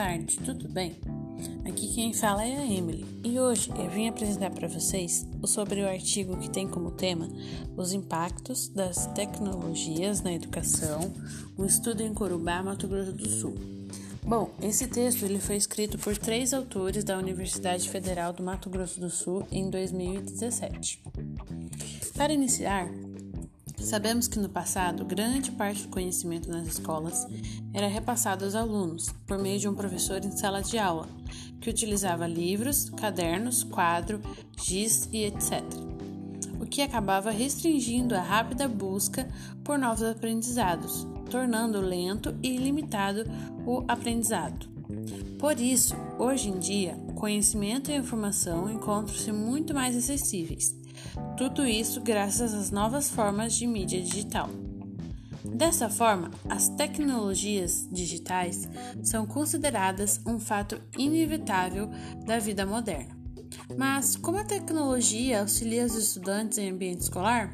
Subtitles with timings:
[0.00, 0.96] tarde, tudo bem?
[1.68, 5.86] Aqui quem fala é a Emily e hoje eu vim apresentar para vocês sobre o
[5.86, 7.28] artigo que tem como tema
[7.76, 11.12] os impactos das tecnologias na educação,
[11.58, 13.54] um estudo em Corubá, Mato Grosso do Sul.
[14.22, 18.98] Bom, esse texto ele foi escrito por três autores da Universidade Federal do Mato Grosso
[18.98, 21.02] do Sul em 2017.
[22.14, 22.88] Para iniciar,
[23.80, 27.26] Sabemos que no passado, grande parte do conhecimento nas escolas
[27.72, 31.08] era repassado aos alunos por meio de um professor em sala de aula,
[31.60, 34.20] que utilizava livros, cadernos, quadro,
[34.62, 35.62] giz e etc.
[36.60, 39.26] O que acabava restringindo a rápida busca
[39.64, 43.24] por novos aprendizados, tornando lento e limitado
[43.66, 44.68] o aprendizado.
[45.38, 50.80] Por isso, hoje em dia, conhecimento e informação encontram-se muito mais acessíveis
[51.36, 54.48] tudo isso graças às novas formas de mídia digital.
[55.44, 58.68] Dessa forma, as tecnologias digitais
[59.02, 61.90] são consideradas um fato inevitável
[62.26, 63.18] da vida moderna.
[63.76, 67.50] Mas como a tecnologia auxilia os estudantes em ambiente escolar?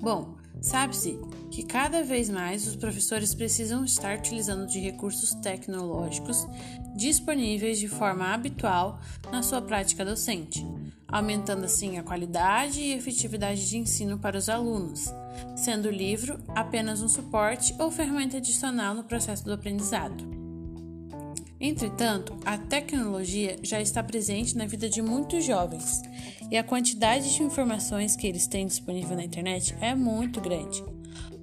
[0.00, 1.18] Bom, sabe-se
[1.50, 6.46] que cada vez mais os professores precisam estar utilizando de recursos tecnológicos
[6.94, 10.66] disponíveis de forma habitual na sua prática docente,
[11.08, 15.12] aumentando assim a qualidade e efetividade de ensino para os alunos,
[15.56, 20.42] sendo o livro apenas um suporte ou ferramenta adicional no processo do aprendizado.
[21.60, 26.02] Entretanto, a tecnologia já está presente na vida de muitos jovens
[26.50, 30.82] e a quantidade de informações que eles têm disponível na internet é muito grande.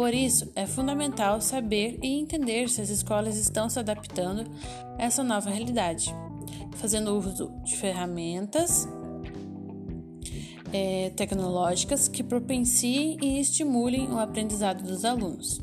[0.00, 4.50] Por isso, é fundamental saber e entender se as escolas estão se adaptando
[4.98, 6.14] a essa nova realidade,
[6.76, 8.88] fazendo uso de ferramentas
[10.72, 15.60] é, tecnológicas que propensiem e estimulem o aprendizado dos alunos.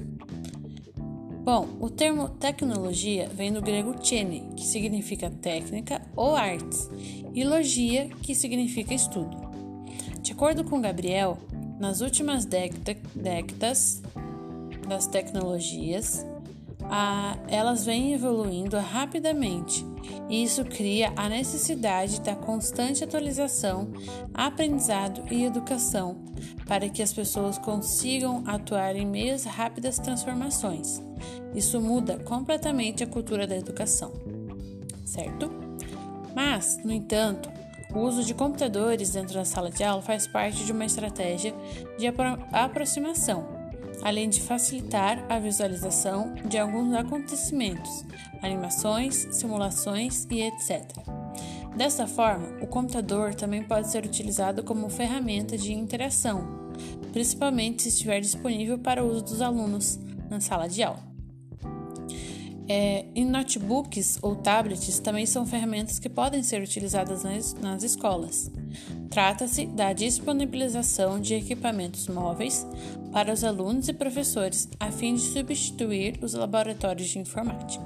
[1.44, 6.88] Bom, o termo tecnologia vem do grego tene, que significa técnica ou artes,
[7.34, 9.36] e logia, que significa estudo.
[10.22, 11.40] De acordo com Gabriel,
[11.80, 14.04] nas últimas décadas
[14.88, 16.26] das tecnologias,
[16.90, 19.86] a, elas vêm evoluindo rapidamente
[20.30, 23.92] e isso cria a necessidade da constante atualização,
[24.34, 26.18] aprendizado e educação
[26.66, 31.02] para que as pessoas consigam atuar em meio às rápidas transformações.
[31.54, 34.14] Isso muda completamente a cultura da educação,
[35.06, 35.50] certo?
[36.36, 37.50] Mas, no entanto,
[37.94, 41.54] o uso de computadores dentro da sala de aula faz parte de uma estratégia
[41.98, 43.57] de apro aproximação
[44.02, 48.06] além de facilitar a visualização de alguns acontecimentos,
[48.42, 50.86] animações, simulações e etc.
[51.76, 56.72] Dessa forma, o computador também pode ser utilizado como ferramenta de interação,
[57.14, 61.06] principalmente se estiver disponível para o uso dos alunos na sala de aula.
[62.70, 68.52] É, e notebooks ou tablets também são ferramentas que podem ser utilizadas nas, nas escolas.
[69.18, 72.68] Trata-se da disponibilização de equipamentos móveis
[73.12, 77.84] para os alunos e professores a fim de substituir os laboratórios de informática.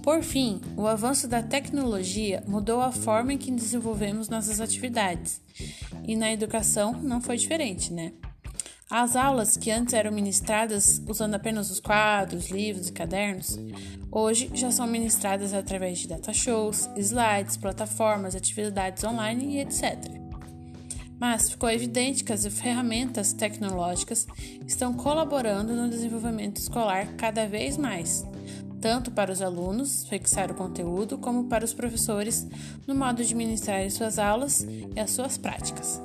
[0.00, 5.40] Por fim, o avanço da tecnologia mudou a forma em que desenvolvemos nossas atividades,
[6.06, 8.12] e na educação não foi diferente, né?
[8.88, 13.58] As aulas que antes eram ministradas usando apenas os quadros, livros e cadernos,
[14.10, 20.17] hoje já são ministradas através de data shows, slides, plataformas, atividades online e etc.
[21.18, 24.26] Mas ficou evidente que as ferramentas tecnológicas
[24.66, 28.24] estão colaborando no desenvolvimento escolar cada vez mais,
[28.80, 32.46] tanto para os alunos fixar o conteúdo, como para os professores
[32.86, 36.00] no modo de ministrar suas aulas e as suas práticas.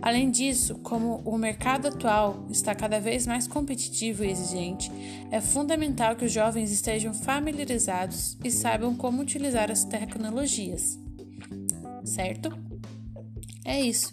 [0.00, 4.90] Além disso, como o mercado atual está cada vez mais competitivo e exigente,
[5.30, 10.98] é fundamental que os jovens estejam familiarizados e saibam como utilizar as tecnologias.
[12.04, 12.56] Certo?
[13.64, 14.12] É isso.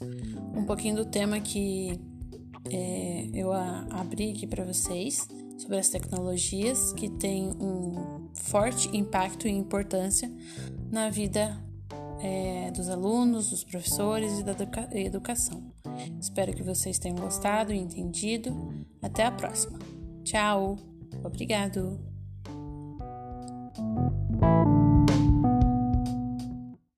[0.53, 1.99] Um pouquinho do tema que
[2.69, 9.47] é, eu a, abri aqui para vocês sobre as tecnologias que têm um forte impacto
[9.47, 10.31] e importância
[10.91, 11.57] na vida
[12.21, 15.61] é, dos alunos, dos professores e da educa educação.
[16.19, 18.55] Espero que vocês tenham gostado e entendido.
[19.01, 19.77] Até a próxima.
[20.23, 20.77] Tchau.
[21.23, 22.12] Obrigado.